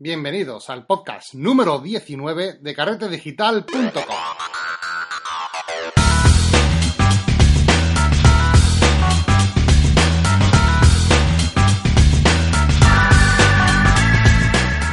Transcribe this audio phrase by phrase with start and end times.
[0.00, 4.04] Bienvenidos al podcast número 19 de carretedigital.com.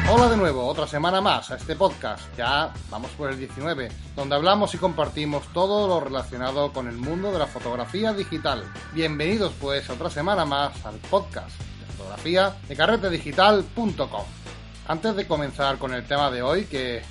[0.09, 4.33] Hola de nuevo, otra semana más a este podcast, ya vamos por el 19, donde
[4.33, 8.63] hablamos y compartimos todo lo relacionado con el mundo de la fotografía digital.
[8.95, 14.44] Bienvenidos pues a otra semana más al podcast de fotografía de carretedigital.com.
[14.87, 17.01] Antes de comenzar con el tema de hoy, que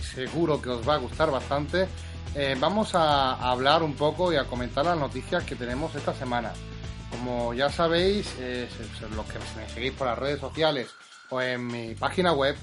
[0.00, 1.86] seguro que os va a gustar bastante,
[2.34, 6.52] eh, vamos a, hablar un poco y a comentar las noticias que tenemos esta semana.
[7.10, 8.68] Como ya sabéis, eh,
[9.14, 10.88] los que me seguís por las redes sociales
[11.30, 12.56] o en mi página web,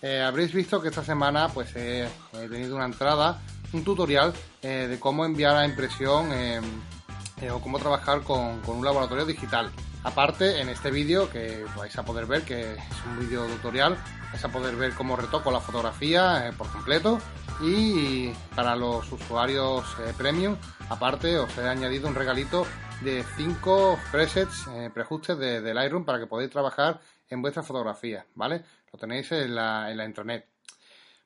[0.00, 5.24] eh, habréis visto que esta semana pues he tenido una entrada, un tutorial de cómo
[5.24, 6.28] enviar a impresión
[7.52, 9.70] o cómo trabajar con un laboratorio digital.
[10.06, 13.96] Aparte, en este vídeo que vais a poder ver, que es un vídeo tutorial,
[14.30, 17.18] vais a poder ver cómo retoco la fotografía eh, por completo
[17.60, 20.56] y para los usuarios eh, premium,
[20.90, 22.64] aparte os he añadido un regalito
[23.00, 28.24] de 5 presets, eh, preajustes de, de Lightroom para que podáis trabajar en vuestra fotografía,
[28.36, 28.62] ¿vale?
[28.92, 30.46] Lo tenéis en la, en la intranet.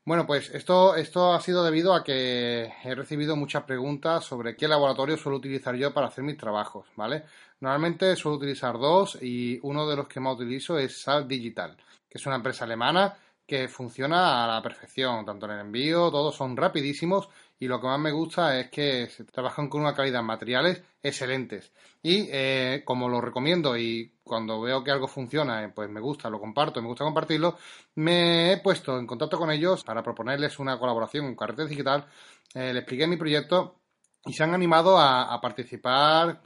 [0.05, 4.67] Bueno, pues esto, esto ha sido debido a que he recibido muchas preguntas sobre qué
[4.67, 7.25] laboratorio suelo utilizar yo para hacer mis trabajos, ¿vale?
[7.61, 11.77] Normalmente suelo utilizar dos y uno de los que más utilizo es Sal Digital,
[12.09, 13.15] que es una empresa alemana
[13.47, 17.29] que funciona a la perfección, tanto en el envío, todos son rapidísimos
[17.61, 21.71] y lo que más me gusta es que se trabajan con una calidad materiales excelentes.
[22.03, 26.31] Y eh, como lo recomiendo y cuando veo que algo funciona, eh, pues me gusta,
[26.31, 27.59] lo comparto, me gusta compartirlo,
[27.97, 32.07] me he puesto en contacto con ellos para proponerles una colaboración con Carrete Digital.
[32.55, 33.77] Eh, les expliqué mi proyecto
[34.25, 36.41] y se han animado a, participar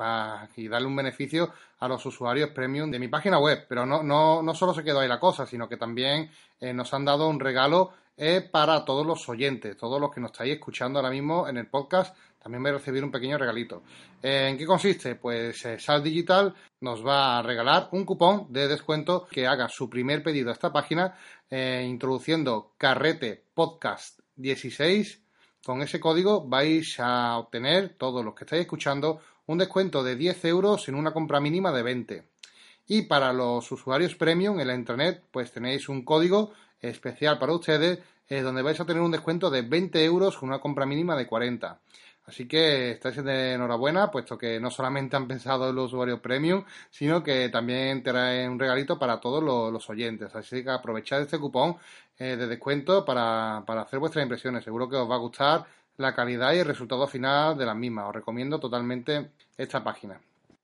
[0.56, 3.66] y darle un beneficio a los usuarios premium de mi página web.
[3.68, 7.04] Pero no, no, no solo se quedó ahí la cosa, sino que también nos han
[7.04, 7.92] dado un regalo
[8.50, 12.16] para todos los oyentes, todos los que nos estáis escuchando ahora mismo en el podcast.
[12.38, 13.82] También voy a recibir un pequeño regalito.
[14.22, 15.14] Eh, ¿En qué consiste?
[15.14, 19.88] Pues eh, Sal Digital nos va a regalar un cupón de descuento que haga su
[19.88, 21.16] primer pedido a esta página
[21.50, 25.24] eh, introduciendo carrete podcast 16
[25.64, 30.44] con ese código vais a obtener, todos los que estáis escuchando, un descuento de 10
[30.44, 32.28] euros en una compra mínima de 20.
[32.86, 36.52] Y para los usuarios premium en la internet, pues tenéis un código
[36.88, 40.86] especial para ustedes, donde vais a tener un descuento de 20 euros con una compra
[40.86, 41.78] mínima de 40.
[42.26, 46.64] Así que estáis de enhorabuena, puesto que no solamente han pensado en los usuarios premium,
[46.90, 50.34] sino que también traen un regalito para todos los, los oyentes.
[50.34, 51.76] Así que aprovechad este cupón
[52.18, 54.64] eh, de descuento para, para hacer vuestras impresiones.
[54.64, 55.66] Seguro que os va a gustar
[55.98, 58.08] la calidad y el resultado final de las mismas.
[58.08, 60.18] Os recomiendo totalmente esta página.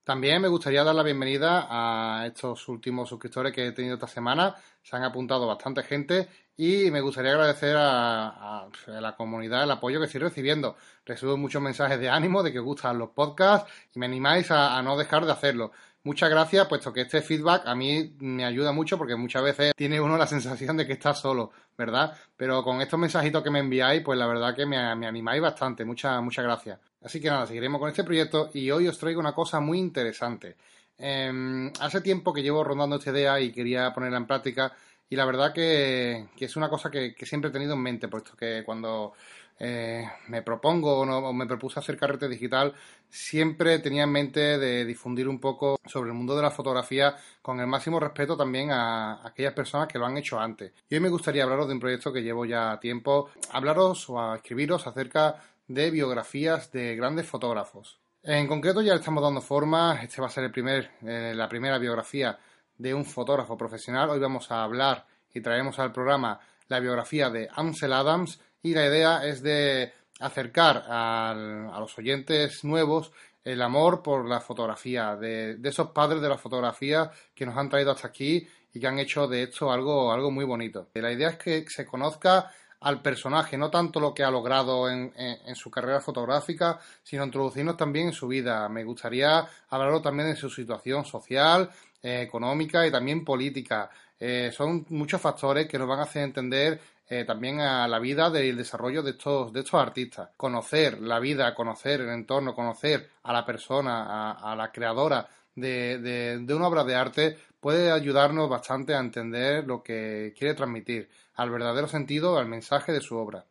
[0.05, 4.57] También me gustaría dar la bienvenida a estos últimos suscriptores que he tenido esta semana.
[4.83, 10.07] Se han apuntado bastante gente y me gustaría agradecer a, la comunidad el apoyo que
[10.07, 10.77] estoy recibiendo.
[11.05, 14.77] Recibo muchos mensajes de ánimo, de que os gustan los podcasts y me animáis a,
[14.77, 15.73] a no dejar de hacerlo.
[16.03, 20.01] Muchas gracias, puesto que este feedback a mí me ayuda mucho porque muchas veces tiene
[20.01, 22.17] uno la sensación de que está solo, ¿verdad?
[22.39, 25.85] Pero con estos mensajitos que me enviáis, pues la verdad que me, animáis bastante.
[25.85, 26.79] Muchas, muchas gracias.
[27.03, 30.57] Así que nada, seguiremos con este proyecto y hoy os traigo una cosa muy interesante.
[30.97, 34.73] Eh, hace tiempo que llevo rondando esta idea y quería ponerla en práctica
[35.11, 38.63] y la verdad que, es una cosa que, siempre he tenido en mente, puesto que
[38.65, 39.13] cuando
[39.59, 42.73] eh, me propongo o, no, me propuse hacer carrete digital,
[43.09, 47.59] siempre tenía en mente de difundir un poco sobre el mundo de la fotografía con
[47.59, 50.73] el máximo respeto también a, a aquellas personas que lo han hecho antes.
[50.89, 54.37] Y hoy me gustaría hablaros de un proyecto que llevo ya tiempo, hablaros o a
[54.37, 57.99] escribiros acerca de biografías de grandes fotógrafos.
[58.23, 61.49] En concreto ya le estamos dando forma, este va a ser el primer, eh, la
[61.49, 62.39] primera biografía
[62.81, 64.09] de un fotógrafo profesional.
[64.09, 65.05] Hoy vamos a hablar
[65.35, 70.85] y traemos al programa la biografía de Ansel Adams y la idea es de acercar
[70.89, 73.13] a los oyentes nuevos
[73.45, 77.69] el amor por la fotografía, de, de, esos padres de la fotografía que nos han
[77.69, 80.89] traído hasta aquí y que han hecho de esto algo, algo muy bonito.
[80.95, 82.51] La idea es que se conozca
[82.81, 87.25] al personaje, no tanto lo que ha logrado en, en, en, su carrera fotográfica, sino
[87.25, 88.67] introducirnos también en su vida.
[88.71, 91.71] Me gustaría hablarlo también de su situación social,
[92.03, 93.91] eh, económica y también política.
[94.19, 98.31] Eh, son muchos factores que nos van a hacer entender eh, también a la vida
[98.31, 100.31] del desarrollo de estos, de estos artistas.
[100.37, 106.55] Conocer la vida, conocer el entorno, conocer a la persona, a, la creadora de, de,
[106.55, 111.89] una obra de arte puede ayudarnos bastante a entender lo que quiere transmitir, al verdadero
[111.89, 113.45] sentido, al mensaje de su obra.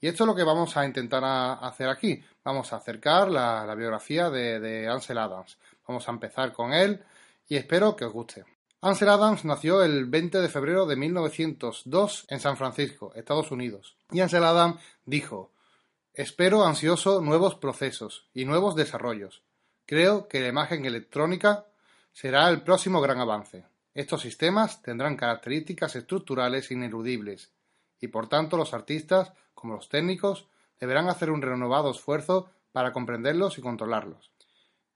[0.00, 2.22] Y esto es lo que vamos a intentar hacer aquí.
[2.44, 5.56] Vamos a acercar la, la biografía de, de Ansel Adams.
[5.88, 7.02] Vamos a empezar con él
[7.48, 8.44] y espero que os guste.
[8.80, 13.96] Ansel Adams nació el 20 de febrero de 1902 en San Francisco, Estados Unidos.
[14.10, 15.52] Y Ansel Adams dijo,
[16.12, 19.42] Espero ansioso nuevos procesos y nuevos desarrollos.
[19.86, 21.66] Creo que la imagen electrónica
[22.12, 23.66] será el próximo gran avance.
[23.92, 27.52] Estos sistemas tendrán características estructurales ineludibles
[28.00, 30.48] y por tanto los artistas, como los técnicos,
[30.80, 34.30] deberán hacer un renovado esfuerzo para comprenderlos y controlarlos.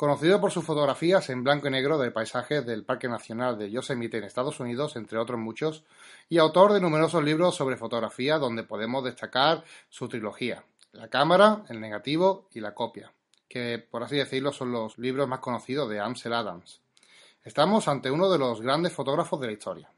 [0.01, 4.17] Conocido por sus fotografías en blanco y negro de paisajes del Parque Nacional de Yosemite
[4.17, 5.85] en Estados Unidos, entre otros muchos,
[6.31, 11.83] y autor de numerosos libros sobre fotografía donde podemos destacar su trilogía, La cámara, el
[11.83, 13.13] negativo y la copia,
[13.47, 16.81] que por así decirlo son los libros más conocidos de Ansel Adams.
[17.45, 19.93] Estamos ante uno de los grandes fotógrafos de la historia.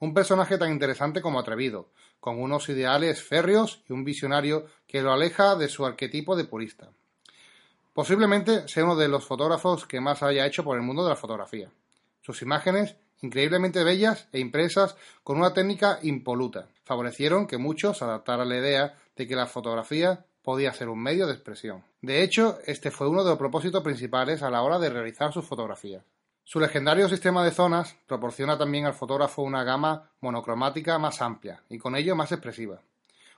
[0.00, 5.12] Un personaje tan interesante como atrevido, con unos ideales férreos y un visionario que lo
[5.12, 6.90] aleja de su arquetipo de purista.
[7.92, 11.16] Posiblemente sea uno de los fotógrafos que más haya hecho por el mundo de la
[11.16, 11.70] fotografía.
[12.22, 18.56] Sus imágenes, increíblemente bellas e impresas con una técnica impoluta, favorecieron que muchos adaptaran la
[18.56, 21.84] idea de que la fotografía podía ser un medio de expresión.
[22.00, 25.44] De hecho, este fue uno de los propósitos principales a la hora de realizar sus
[25.44, 26.02] fotografías.
[26.44, 31.78] Su legendario sistema de zonas proporciona también al fotógrafo una gama monocromática más amplia y
[31.78, 32.80] con ello más expresiva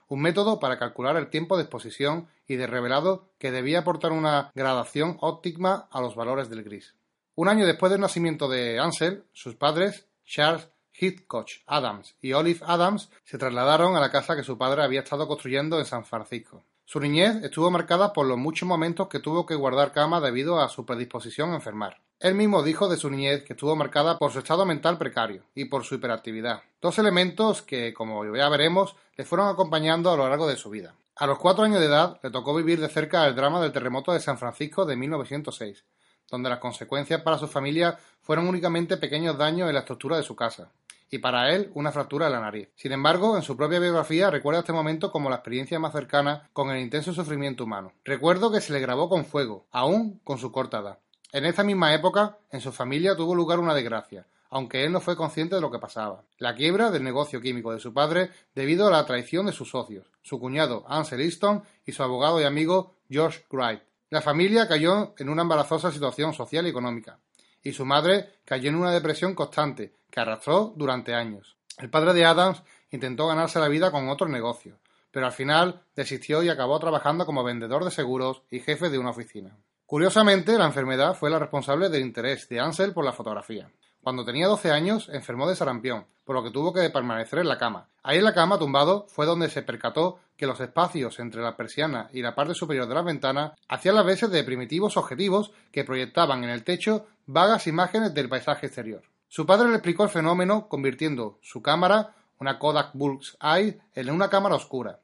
[0.07, 4.51] un método para calcular el tiempo de exposición y de revelado que debía aportar una
[4.55, 6.95] gradación óptima a los valores del gris.
[7.35, 13.09] Un año después del nacimiento de Ansel, sus padres, Charles Hitchcock Adams y Olive Adams,
[13.23, 16.63] se trasladaron a la casa que su padre había estado construyendo en San Francisco.
[16.85, 20.69] Su niñez estuvo marcada por los muchos momentos que tuvo que guardar cama debido a
[20.69, 22.04] su predisposición a enfermar.
[22.25, 25.65] Él mismo dijo de su niñez que estuvo marcada por su estado mental precario y
[25.65, 30.47] por su hiperactividad, dos elementos que, como ya veremos, le fueron acompañando a lo largo
[30.47, 30.95] de su vida.
[31.17, 34.11] A los cuatro años de edad le tocó vivir de cerca el drama del terremoto
[34.11, 35.85] de San Francisco de 1906,
[36.27, 40.35] donde las consecuencias para su familia fueron únicamente pequeños daños en la estructura de su
[40.35, 40.71] casa
[41.11, 42.69] y para él una fractura de la nariz.
[42.75, 46.71] Sin embargo, en su propia biografía recuerda este momento como la experiencia más cercana con
[46.71, 47.93] el intenso sufrimiento humano.
[48.03, 50.97] Recuerdo que se le grabó con fuego, aún con su corta edad.
[51.35, 55.17] En esta misma época, en su familia tuvo lugar una desgracia, aunque él no fue
[55.17, 56.23] consciente de lo que pasaba.
[56.37, 60.07] La quiebra del negocio químico de su padre debido a la traición de sus socios,
[60.21, 63.81] su cuñado Ansel Easton y su abogado y amigo George Wright.
[64.11, 67.19] La familia cayó en una embarazosa situación social y económica,
[67.61, 71.57] y su madre cayó en una depresión constante que arrastró durante años.
[71.77, 74.79] El padre de Adams intentó ganarse la vida con otro negocio,
[75.11, 79.09] pero al final desistió y acabó trabajando como vendedor de seguros y jefe de una
[79.09, 79.57] oficina.
[79.85, 83.69] Curiosamente, la enfermedad fue la responsable del interés de Ansel por la fotografía.
[84.01, 87.59] Cuando tenía 12 años, enfermó de sarampión, por lo que tuvo que permanecer en la
[87.59, 87.87] cama.
[88.01, 92.09] Ahí en la cama, tumbado, fue donde se percató que los espacios entre la persiana
[92.11, 96.43] y la parte superior de la ventana hacían las veces de primitivos objetivos que proyectaban
[96.43, 99.03] en el techo vagas imágenes del paisaje exterior.
[99.27, 104.29] Su padre le explicó el fenómeno convirtiendo su cámara, una Kodak Bull's Eye, en una
[104.29, 104.99] cámara oscura.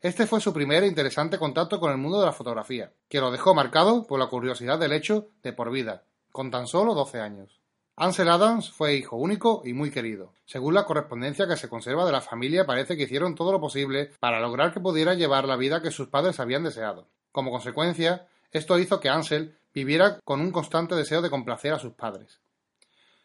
[0.00, 3.30] Este fue su primer e interesante contacto con el mundo de la fotografía, que lo
[3.30, 7.60] dejó marcado por la curiosidad del hecho de por vida, con tan solo 12 años.
[7.96, 10.34] Ansel Adams fue hijo único y muy querido.
[10.44, 14.10] Según la correspondencia que se conserva de la familia, parece que hicieron todo lo posible
[14.20, 17.08] para lograr que pudiera llevar la vida que sus padres habían deseado.
[17.32, 21.94] Como consecuencia, esto hizo que Ansel viviera con un constante deseo de complacer a sus
[21.94, 22.38] padres.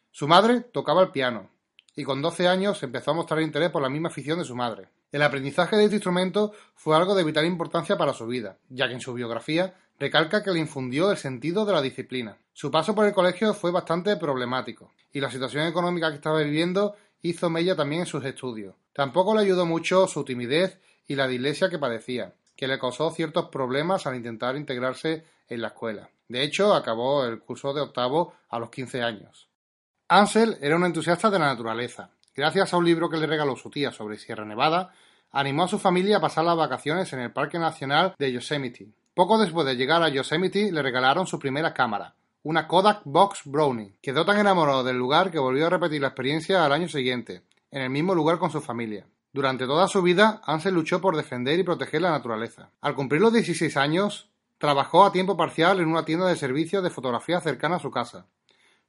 [0.10, 1.50] Su madre tocaba el piano,
[1.98, 4.88] y con 12 años empezó a mostrar interés por la misma afición de su madre.
[5.12, 8.94] El aprendizaje de este instrumento fue algo de vital importancia para su vida, ya que
[8.94, 12.38] en su biografía recalca que le infundió el sentido de la disciplina.
[12.54, 16.96] Su paso por el colegio fue bastante problemático, y la situación económica que estaba viviendo
[17.22, 18.76] hizo mella también en sus estudios.
[18.94, 23.50] Tampoco le ayudó mucho su timidez y la dislexia que padecía, que le causó ciertos
[23.50, 26.10] problemas al intentar integrarse en la escuela.
[26.28, 29.50] De hecho, acabó el curso de octavo a los 15 años.
[30.08, 32.10] Ansel era un entusiasta de la naturaleza.
[32.34, 34.94] Gracias a un libro que le regaló su tía sobre Sierra Nevada,
[35.32, 39.38] animó a su familia a pasar las vacaciones en el Parque Nacional de Yosemite, poco
[39.38, 43.94] después de llegar a Yosemite le regalaron su primera cámara, una Kodak Box Brownie.
[44.02, 47.82] Quedó tan enamorado del lugar que volvió a repetir la experiencia al año siguiente, en
[47.82, 49.06] el mismo lugar con su familia.
[49.34, 52.70] Durante toda su vida, Ansel luchó por defender y proteger la naturaleza.
[52.82, 56.90] Al cumplir los 16 años, trabajó a tiempo parcial en una tienda de servicios de
[56.90, 58.26] fotografía cercana a su casa.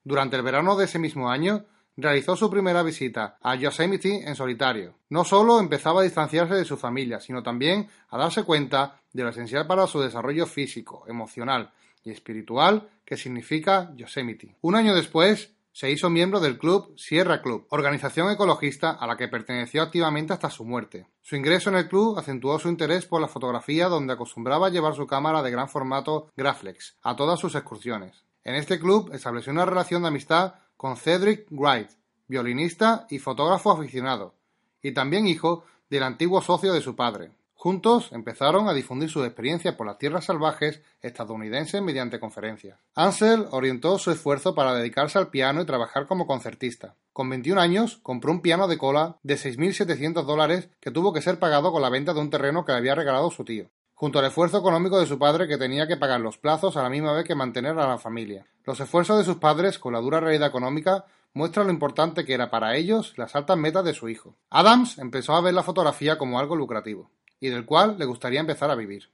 [0.04, 1.64] Durante el verano de ese mismo año,
[1.96, 4.94] realizó su primera visita a Yosemite en solitario.
[5.08, 9.30] No solo empezaba a distanciarse de su familia, sino también a darse cuenta de lo
[9.30, 11.72] esencial para su desarrollo físico, emocional
[12.04, 14.56] y espiritual que significa Yosemite.
[14.62, 19.28] Un año después, se hizo miembro del club Sierra Club, organización ecologista a la que
[19.28, 21.06] perteneció activamente hasta su muerte.
[21.22, 25.06] Su ingreso en el club acentuó su interés por la fotografía donde acostumbraba llevar su
[25.06, 28.22] cámara de gran formato Graflex a todas sus excursiones.
[28.44, 31.90] En este club estableció una relación de amistad con Cedric Wright,
[32.26, 34.34] violinista y fotógrafo aficionado,
[34.82, 37.30] y también hijo del antiguo socio de su padre.
[37.54, 42.80] Juntos empezaron a difundir sus experiencias por las tierras salvajes estadounidenses mediante conferencias.
[42.96, 46.96] Ansel orientó su esfuerzo para dedicarse al piano y trabajar como concertista.
[47.12, 51.38] Con 21 años compró un piano de cola de 6.700 dólares que tuvo que ser
[51.38, 53.70] pagado con la venta de un terreno que le había regalado su tío,
[54.02, 56.90] junto al esfuerzo económico de su padre que tenía que pagar los plazos a la
[56.90, 58.44] misma vez que mantener a la familia.
[58.64, 61.04] Los esfuerzos de sus padres con la dura realidad económica
[61.34, 64.34] muestran lo importante que era para ellos las altas metas de su hijo.
[64.50, 68.72] Adams empezó a ver la fotografía como algo lucrativo y del cual le gustaría empezar
[68.72, 69.08] a vivir.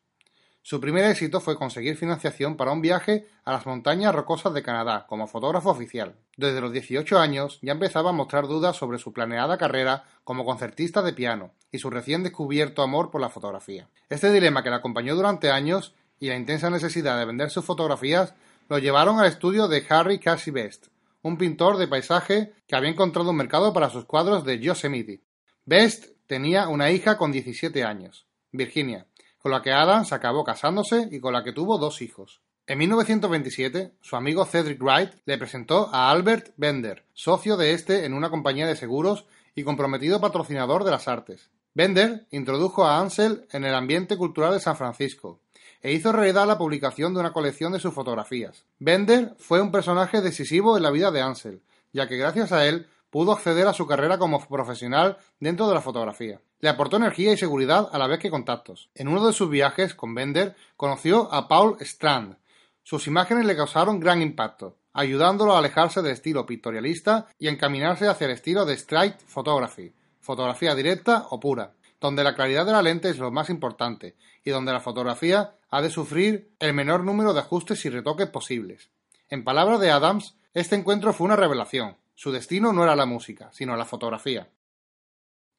[0.68, 5.06] Su primer éxito fue conseguir financiación para un viaje a las montañas rocosas de Canadá
[5.08, 6.16] como fotógrafo oficial.
[6.36, 11.00] Desde los 18 años ya empezaba a mostrar dudas sobre su planeada carrera como concertista
[11.00, 13.88] de piano y su recién descubierto amor por la fotografía.
[14.10, 18.34] Este dilema que le acompañó durante años y la intensa necesidad de vender sus fotografías
[18.68, 20.88] lo llevaron al estudio de Harry Cassie Best,
[21.22, 25.22] un pintor de paisaje que había encontrado un mercado para sus cuadros de Yosemite.
[25.64, 29.06] Best tenía una hija con 17 años, Virginia,
[29.38, 32.40] con la que Adams acabó casándose y con la que tuvo dos hijos.
[32.66, 38.12] En 1927, su amigo Cedric Wright le presentó a Albert Bender, socio de este en
[38.12, 41.48] una compañía de seguros y comprometido patrocinador de las artes.
[41.72, 45.40] Bender introdujo a Ansel en el ambiente cultural de San Francisco
[45.80, 48.66] e hizo realidad la publicación de una colección de sus fotografías.
[48.78, 52.88] Bender fue un personaje decisivo en la vida de Ansel, ya que gracias a él
[53.10, 56.40] pudo acceder a su carrera como profesional dentro de la fotografía.
[56.60, 58.88] Le aportó energía y seguridad a la vez que contactos.
[58.94, 62.36] En uno de sus viajes con Bender conoció a Paul Strand.
[62.82, 68.24] Sus imágenes le causaron gran impacto, ayudándolo a alejarse del estilo pictorialista y encaminarse hacia
[68.24, 73.08] el estilo de straight photography, fotografía directa o pura, donde la claridad de la lente
[73.08, 77.40] es lo más importante y donde la fotografía ha de sufrir el menor número de
[77.40, 78.90] ajustes y retoques posibles.
[79.28, 83.50] En palabras de Adams, este encuentro fue una revelación, su destino no era la música,
[83.52, 84.48] sino la fotografía.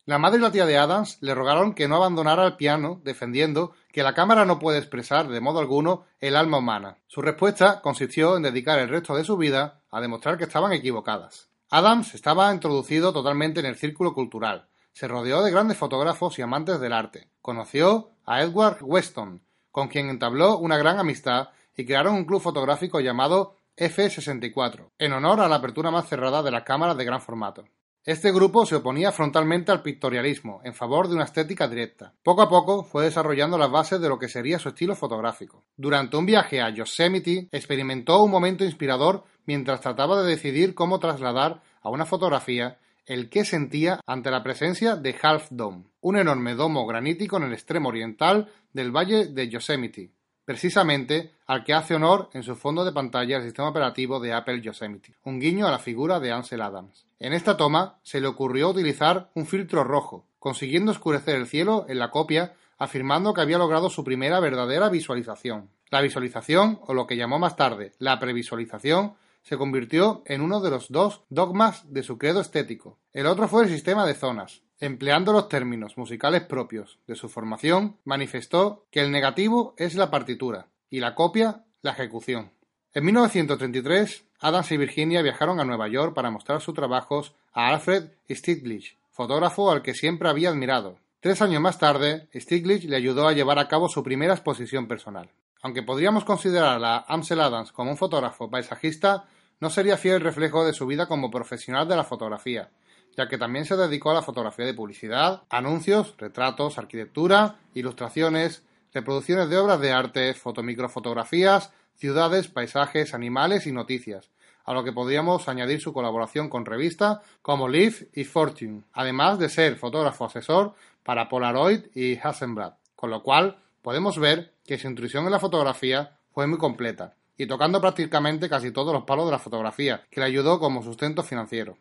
[0.09, 3.73] La madre y la tía de Adams le rogaron que no abandonara el piano, defendiendo
[3.91, 6.97] que la cámara no puede expresar de modo alguno el alma humana.
[7.05, 11.51] Su respuesta consistió en dedicar el resto de su vida a demostrar que estaban equivocadas.
[11.69, 14.67] Adams estaba introducido totalmente en el círculo cultural.
[14.93, 17.29] Se rodeó de grandes fotógrafos y amantes del arte.
[17.39, 22.99] Conoció a Edward Weston, con quien entabló una gran amistad y crearon un club fotográfico
[22.99, 27.65] llamado F64, en honor a la apertura más cerrada de las cámaras de gran formato.
[28.05, 32.13] Este grupo se oponía frontalmente al pictorialismo, en favor de una estética directa.
[32.23, 35.65] Poco a poco fue desarrollando las bases de lo que sería su estilo fotográfico.
[35.75, 41.61] Durante un viaje a Yosemite, experimentó un momento inspirador mientras trataba de decidir cómo trasladar
[41.81, 46.85] a una fotografía el que sentía ante la presencia de Half Dome, un enorme domo
[46.85, 50.11] granítico en el extremo oriental del valle de Yosemite,
[50.49, 54.61] precisamente al que hace honor en su fondo de pantalla el sistema operativo de Apple
[54.61, 57.05] Yosemite, un guiño a la figura de Ansel Adams.
[57.19, 61.99] En esta toma se le ocurrió utilizar un filtro rojo, consiguiendo oscurecer el cielo en
[61.99, 65.69] la copia, afirmando que había logrado su primera verdadera visualización.
[65.91, 69.13] La visualización, o lo que llamó más tarde la previsualización,
[69.43, 72.97] se convirtió en uno de los dos dogmas de su credo estético.
[73.13, 77.97] El otro fue el sistema de zonas, Empleando los términos musicales propios de su formación,
[78.05, 82.51] manifestó que el negativo es la partitura y la copia la ejecución.
[82.93, 88.11] En 1933, Adams y Virginia viajaron a Nueva York para mostrar sus trabajos a Alfred
[88.29, 90.97] Stieglitz, fotógrafo al que siempre había admirado.
[91.19, 95.29] Tres años más tarde, Stieglitz le ayudó a llevar a cabo su primera exposición personal.
[95.61, 99.25] Aunque podríamos considerar a Ansel Adams como un fotógrafo paisajista,
[99.59, 102.69] no sería fiel reflejo de su vida como profesional de la fotografía,
[103.15, 108.63] ya que también se dedicó a la fotografía de publicidad, anuncios, retratos, arquitectura, ilustraciones,
[108.93, 114.31] reproducciones de obras de arte, fotomicrofotografías, ciudades, paisajes, animales y noticias,
[114.65, 119.49] a lo que podríamos añadir su colaboración con revistas como Life y Fortune, además de
[119.49, 120.73] ser fotógrafo asesor
[121.03, 126.17] para Polaroid y Hasselblad, con lo cual podemos ver que su intuición en la fotografía
[126.31, 130.27] fue muy completa y tocando prácticamente casi todos los palos de la fotografía, que le
[130.27, 131.77] ayudó como sustento financiero.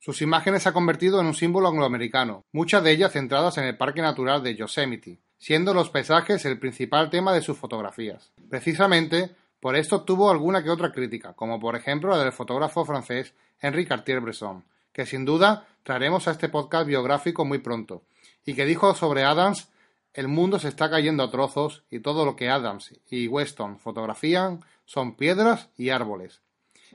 [0.00, 3.76] Sus imágenes se han convertido en un símbolo angloamericano, muchas de ellas centradas en el
[3.76, 8.30] Parque Natural de Yosemite, siendo los paisajes el principal tema de sus fotografías.
[8.48, 13.34] Precisamente por esto obtuvo alguna que otra crítica, como por ejemplo la del fotógrafo francés
[13.60, 18.02] Henri Cartier-Bresson, que sin duda traeremos a este podcast biográfico muy pronto,
[18.46, 19.68] y que dijo sobre Adams
[20.14, 24.64] el mundo se está cayendo a trozos y todo lo que Adams y Weston fotografían
[24.84, 26.40] son piedras y árboles.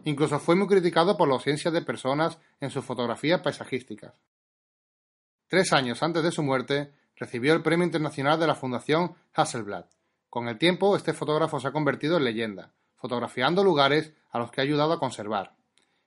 [0.06, 4.14] Incluso fue muy criticado por la ausencia de personas en sus fotografías paisajísticas.
[5.48, 9.86] Tres años antes de su muerte, recibió el Premio Internacional de la Fundación Hasselblad.
[10.30, 14.62] Con el tiempo, este fotógrafo se ha convertido en leyenda, fotografiando lugares a los que
[14.62, 15.56] ha ayudado a conservar.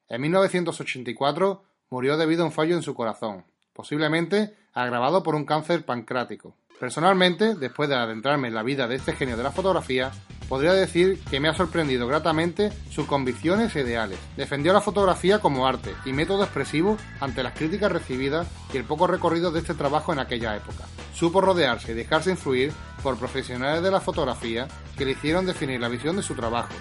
[0.09, 5.85] En 1984 murió debido a un fallo en su corazón, posiblemente agravado por un cáncer
[5.85, 6.57] pancrático.
[6.79, 10.13] Personalmente, después de adentrarme en la vida de este genio de la fotografía,
[10.49, 14.19] podría decir que me ha sorprendido gratamente sus convicciones e ideales.
[14.37, 19.07] Defendió la fotografía como arte y método expresivo ante las críticas recibidas y el poco
[19.07, 20.85] recorrido de este trabajo en aquella época.
[21.15, 24.69] Supo rodearse y dejarse influir por profesionales de la fotografía
[24.99, 26.75] que le hicieron definir la visión de su trabajo,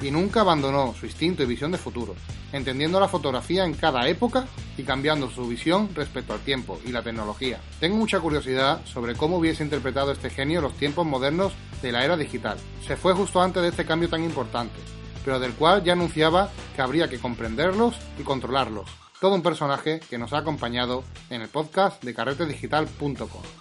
[0.00, 2.14] y nunca abandonó su instinto y visión de futuro,
[2.52, 7.02] entendiendo la fotografía en cada época y cambiando su visión respecto al tiempo y la
[7.02, 7.60] tecnología.
[7.78, 11.52] Tengo mucha curiosidad sobre cómo hubiese interpretado este genio los tiempos modernos
[11.82, 12.58] de la era digital.
[12.86, 14.78] Se fue justo antes de este cambio tan importante,
[15.24, 18.88] pero del cual ya anunciaba que habría que comprenderlos y controlarlos.
[19.20, 23.59] Todo un personaje que nos ha acompañado en el podcast de carretedigital.com.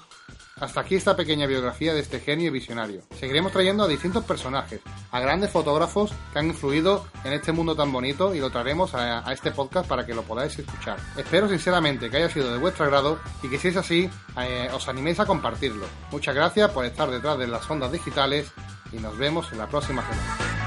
[0.59, 3.01] Hasta aquí esta pequeña biografía de este genio visionario.
[3.17, 7.91] Seguiremos trayendo a distintos personajes, a grandes fotógrafos que han influido en este mundo tan
[7.91, 10.97] bonito y lo traeremos a, este podcast para que lo podáis escuchar.
[11.17, 14.87] Espero sinceramente que haya sido de vuestro agrado y que si es así, eh, os
[14.89, 15.85] animéis a compartirlo.
[16.11, 18.51] Muchas gracias por estar detrás de las ondas digitales
[18.91, 20.58] y nos vemos en la próxima semana.